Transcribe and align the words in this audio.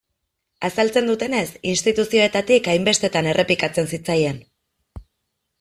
Azaltzen 0.67 1.09
dutenez, 1.11 1.43
instituzioetatik 1.73 2.71
hainbestetan 2.73 3.31
errepikatzen 3.35 3.93
zitzaien. 3.95 4.41